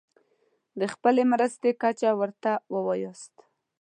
[0.79, 3.33] د خپلې مرستې کچه ورته ووایاست.